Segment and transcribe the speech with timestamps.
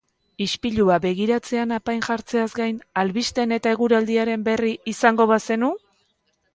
[0.43, 5.75] Ispilua begiratzean apain jartzeaz gain, albisteen eta eguraldiaren berri izango bazenu?